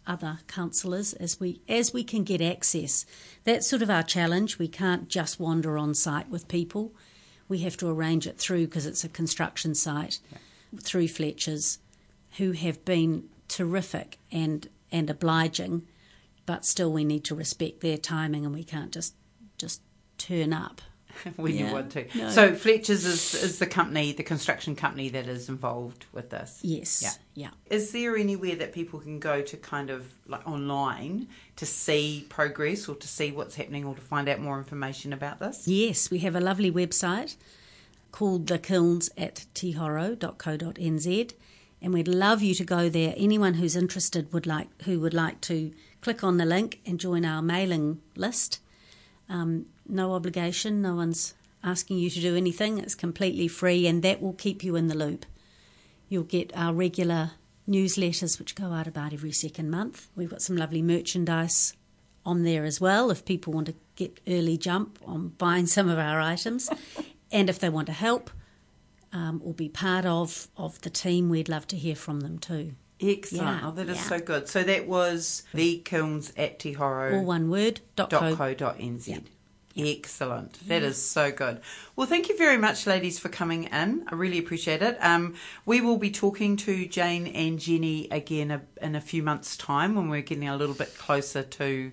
other 0.07 0.41
councillors 0.47 1.13
as 1.15 1.39
we 1.39 1.61
as 1.69 1.93
we 1.93 2.05
can 2.05 2.25
get 2.25 2.41
access. 2.41 3.07
That's 3.45 3.67
sort 3.69 3.83
of 3.83 3.91
our 3.91 4.03
challenge. 4.03 4.59
We 4.59 4.69
can't 4.69 5.09
just 5.09 5.39
wander 5.39 5.79
on 5.79 5.95
site 5.95 6.29
with 6.29 6.49
people. 6.49 6.93
We 7.49 7.59
have 7.59 7.77
to 7.79 7.89
arrange 7.89 8.27
it 8.27 8.39
through 8.39 8.67
because 8.67 8.87
it's 8.87 9.05
a 9.05 9.09
construction 9.09 9.75
site 9.75 10.21
through 10.81 11.09
Fletcher's, 11.09 11.79
who 12.39 12.53
have 12.53 12.85
been 12.85 13.25
terrific 13.49 14.19
and 14.31 14.69
and 14.93 15.11
obliging, 15.11 15.87
but 16.47 16.65
still 16.65 16.93
we 16.93 17.05
need 17.05 17.25
to 17.25 17.35
respect 17.35 17.81
their 17.81 17.99
timing 17.99 18.45
and 18.45 18.55
we 18.55 18.65
can't 18.65 18.93
just 18.93 19.15
just 19.59 19.83
turn 20.19 20.53
up. 20.53 20.81
when 21.37 21.57
you 21.57 21.67
want 21.67 21.93
to. 21.93 22.07
No. 22.17 22.31
So 22.31 22.55
Fletcher's 22.55 23.05
is, 23.05 23.35
is 23.35 23.59
the 23.59 23.67
company, 23.67 24.13
the 24.13 24.23
construction 24.23 24.77
company 24.77 25.09
that 25.11 25.27
is 25.27 25.49
involved 25.49 26.07
with 26.13 26.31
this. 26.31 26.61
Yes. 26.63 27.03
Yeah. 27.03 27.11
Yeah. 27.35 27.51
Is 27.75 27.93
there 27.93 28.17
anywhere 28.17 28.57
that 28.57 28.73
people 28.73 29.01
can 29.01 29.19
go 29.19 29.43
to 29.43 29.57
kind 29.57 29.91
of 29.91 30.13
like 30.27 30.47
online 30.47 31.29
to 31.57 31.67
see 31.67 32.27
progress 32.29 32.89
or 32.89 32.95
to 32.97 33.09
see 33.09 33.31
what's 33.31 33.55
happening 33.55 33.85
or 33.85 33.95
to 33.95 34.01
find 34.01 34.29
out 34.29 34.41
more 34.41 34.59
information 34.59 35.13
about 35.13 35.39
this? 35.39 35.67
Yes, 35.67 36.11
we 36.11 36.19
have 36.21 36.35
a 36.35 36.41
lovely 36.41 36.71
website 36.71 37.37
called 38.13 38.47
the 38.49 38.59
kilns 38.59 39.11
at 39.17 39.47
tehoro.co.nz 39.55 41.33
and 41.83 41.95
we'd 41.95 42.09
love 42.09 42.43
you 42.43 42.55
to 42.55 42.65
go 42.65 42.89
there. 42.89 43.15
Anyone 43.17 43.55
who's 43.55 43.77
interested 43.77 44.33
would 44.33 44.47
like 44.47 44.69
who 44.83 45.01
would 45.01 45.15
like 45.15 45.41
to 45.43 45.73
click 46.01 46.23
on 46.25 46.37
the 46.37 46.45
link 46.45 46.81
and 46.85 47.01
join 47.01 47.25
our 47.25 47.43
mailing 47.43 48.01
list. 48.17 48.61
Um, 49.31 49.67
no 49.89 50.13
obligation, 50.13 50.83
no 50.83 50.97
one's 50.97 51.35
asking 51.63 51.99
you 51.99 52.11
to 52.11 52.21
do 52.21 52.37
anything. 52.37 52.79
It's 52.79 52.95
completely 52.95 53.49
free 53.49 53.87
and 53.87 54.03
that 54.03 54.21
will 54.21 54.33
keep 54.33 54.63
you 54.63 54.77
in 54.77 54.89
the 54.89 54.97
loop. 54.97 55.25
You'll 56.09 56.25
get 56.25 56.53
our 56.57 56.75
regular 56.75 57.33
newsletters 57.69 58.39
which 58.39 58.57
go 58.57 58.73
out 58.73 58.89
about 58.89 59.13
every 59.13 59.33
second 59.33 59.71
month. 59.71 60.09
We've 60.17 60.31
got 60.31 60.43
some 60.43 60.57
lovely 60.57 60.83
merchandise 60.83 61.75
on 62.27 62.43
there 62.43 62.65
as 62.65 62.81
well 62.81 63.11
if 63.11 63.25
people 63.25 63.53
want 63.53 63.69
to 63.69 63.75
get 63.95 64.21
early 64.27 64.59
jump 64.59 64.99
on 65.07 65.29
buying 65.39 65.67
some 65.67 65.89
of 65.89 65.99
our 65.99 66.21
items. 66.21 66.69
and 67.33 67.49
if 67.49 67.59
they 67.61 67.69
want 67.69 67.87
to 67.87 67.93
help 67.93 68.31
um, 69.13 69.41
or 69.45 69.55
be 69.55 69.69
part 69.69 70.05
of, 70.05 70.49
of 70.57 70.81
the 70.81 70.91
team, 70.91 71.29
we'd 71.29 71.49
love 71.49 71.67
to 71.69 71.77
hear 71.77 71.95
from 71.95 72.21
them 72.21 72.39
too. 72.39 72.73
Excellent. 73.03 73.63
Yeah, 73.63 73.69
oh, 73.69 73.71
that 73.73 73.89
is 73.89 73.97
yeah. 73.97 74.03
so 74.03 74.19
good. 74.19 74.49
So 74.49 74.63
that 74.63 74.87
was 74.87 75.45
the 75.55 75.79
kilns 75.79 76.33
at 76.37 76.59
Te 76.59 76.75
Horo. 76.75 77.19
All 77.19 77.25
one 77.25 77.51
word, 77.51 77.81
dot 77.97 78.11
co. 78.11 78.37
.co.nz. 78.37 79.09
Yeah. 79.09 79.19
Excellent. 79.77 80.67
That 80.69 80.83
is 80.83 81.03
so 81.03 81.31
good. 81.31 81.61
Well, 81.95 82.07
thank 82.07 82.29
you 82.29 82.37
very 82.37 82.57
much, 82.57 82.87
ladies, 82.87 83.19
for 83.19 83.29
coming 83.29 83.65
in. 83.65 84.05
I 84.09 84.15
really 84.15 84.39
appreciate 84.39 84.83
it. 84.83 84.99
Um, 85.01 85.37
we 85.65 85.81
will 85.81 85.97
be 85.97 86.11
talking 86.11 86.57
to 86.59 86.87
Jane 86.87 87.29
and 87.29 87.59
Jenny 87.59 88.09
again 88.11 88.51
a, 88.51 88.63
in 88.83 88.97
a 88.97 89.01
few 89.01 89.23
months' 89.23 89.57
time 89.57 89.95
when 89.95 90.09
we're 90.09 90.23
getting 90.23 90.49
a 90.49 90.57
little 90.57 90.75
bit 90.75 90.97
closer 90.99 91.43
to 91.43 91.93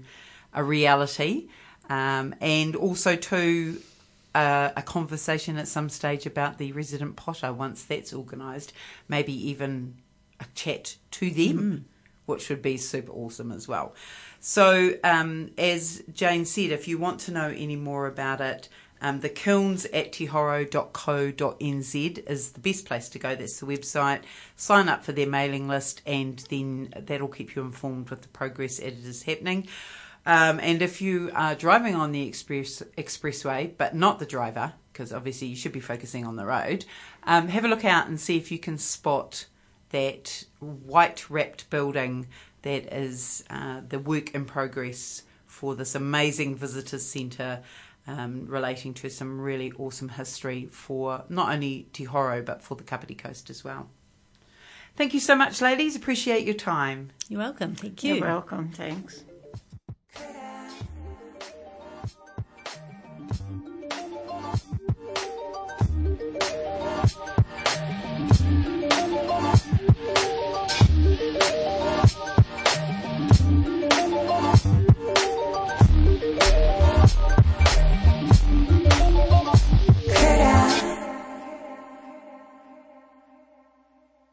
a 0.53 0.63
reality, 0.63 1.49
um, 1.87 2.33
and 2.41 2.75
also 2.75 3.15
to 3.15 3.79
uh, 4.33 4.71
a 4.75 4.81
conversation 4.81 5.57
at 5.57 5.67
some 5.67 5.89
stage 5.89 6.25
about 6.25 6.57
the 6.57 6.71
resident 6.71 7.15
potter 7.15 7.53
once 7.53 7.83
that's 7.83 8.13
organised. 8.13 8.73
Maybe 9.07 9.49
even 9.49 9.95
a 10.39 10.45
chat 10.55 10.97
to 11.11 11.29
them, 11.29 11.85
which 12.25 12.49
would 12.49 12.61
be 12.61 12.77
super 12.77 13.11
awesome 13.11 13.51
as 13.51 13.67
well. 13.67 13.93
So, 14.39 14.93
um, 15.03 15.51
as 15.57 16.03
Jane 16.13 16.45
said, 16.45 16.71
if 16.71 16.87
you 16.87 16.97
want 16.97 17.19
to 17.21 17.31
know 17.31 17.53
any 17.55 17.75
more 17.75 18.07
about 18.07 18.41
it, 18.41 18.69
um, 19.01 19.19
the 19.19 19.29
kilns 19.29 19.85
at 19.85 20.11
tehoro.co.nz 20.11 20.75
is 22.29 22.51
the 22.51 22.59
best 22.59 22.85
place 22.85 23.09
to 23.09 23.19
go. 23.19 23.35
That's 23.35 23.59
the 23.59 23.65
website. 23.65 24.21
Sign 24.55 24.89
up 24.89 25.03
for 25.03 25.11
their 25.11 25.27
mailing 25.27 25.67
list, 25.67 26.01
and 26.05 26.39
then 26.49 26.93
that'll 26.97 27.27
keep 27.27 27.55
you 27.55 27.61
informed 27.61 28.09
with 28.09 28.23
the 28.23 28.27
progress 28.29 28.79
as 28.79 28.93
it 28.93 29.05
is 29.05 29.23
happening. 29.23 29.67
Um, 30.25 30.59
and 30.59 30.81
if 30.81 31.01
you 31.01 31.31
are 31.33 31.55
driving 31.55 31.95
on 31.95 32.11
the 32.11 32.27
express 32.27 32.83
expressway, 32.97 33.71
but 33.77 33.95
not 33.95 34.19
the 34.19 34.25
driver, 34.25 34.73
because 34.91 35.13
obviously 35.13 35.47
you 35.47 35.55
should 35.55 35.71
be 35.71 35.79
focusing 35.79 36.25
on 36.25 36.35
the 36.35 36.45
road, 36.45 36.83
um, 37.23 37.47
have 37.47 37.63
a 37.63 37.67
look 37.67 37.85
out 37.85 38.07
and 38.07 38.19
see 38.19 38.35
if 38.35 38.51
you 38.51 38.59
can 38.59 38.77
spot 38.77 39.45
that 39.89 40.43
white 40.59 41.29
wrapped 41.29 41.69
building 41.69 42.27
that 42.61 42.93
is 42.93 43.43
uh, 43.49 43.81
the 43.87 43.99
work 43.99 44.33
in 44.35 44.45
progress 44.45 45.23
for 45.45 45.75
this 45.75 45.95
amazing 45.95 46.55
visitors 46.55 47.05
centre 47.05 47.61
um, 48.07 48.45
relating 48.47 48.93
to 48.93 49.09
some 49.09 49.39
really 49.39 49.71
awesome 49.77 50.09
history 50.09 50.67
for 50.71 51.23
not 51.29 51.51
only 51.53 51.87
Te 51.93 52.05
Horo 52.05 52.41
but 52.41 52.61
for 52.61 52.75
the 52.75 52.83
Kapiti 52.83 53.15
Coast 53.15 53.49
as 53.49 53.63
well. 53.63 53.89
Thank 54.95 55.13
you 55.13 55.19
so 55.19 55.35
much, 55.35 55.61
ladies. 55.61 55.95
Appreciate 55.95 56.43
your 56.45 56.55
time. 56.55 57.11
You're 57.29 57.39
welcome. 57.39 57.75
Thank 57.75 58.03
you. 58.03 58.15
You're 58.15 58.25
welcome, 58.25 58.71
thanks. 58.71 59.23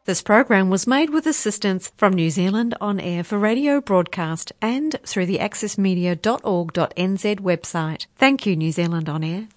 This 0.06 0.20
program 0.20 0.68
was 0.68 0.86
made 0.86 1.08
with 1.08 1.26
assistance 1.26 1.90
from 1.96 2.12
New 2.12 2.28
Zealand 2.28 2.74
On 2.78 3.00
Air 3.00 3.24
for 3.24 3.38
radio 3.38 3.80
broadcast 3.80 4.52
and 4.60 4.94
through 5.06 5.24
the 5.24 5.38
accessmedia.org.nz 5.38 7.40
website. 7.40 8.06
Thank 8.18 8.44
you, 8.44 8.54
New 8.54 8.70
Zealand 8.70 9.08
On 9.08 9.24
Air. 9.24 9.48